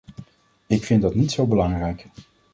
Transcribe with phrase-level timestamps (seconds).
[0.67, 2.05] Ik vind dat niet zo belangrijk.